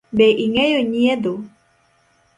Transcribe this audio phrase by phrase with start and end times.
[0.17, 1.33] Be ing’eyo nyiedho?